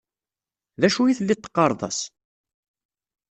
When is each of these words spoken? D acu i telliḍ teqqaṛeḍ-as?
D 0.81 0.83
acu 0.87 1.01
i 1.05 1.17
telliḍ 1.17 1.39
teqqaṛeḍ-as? 1.39 1.99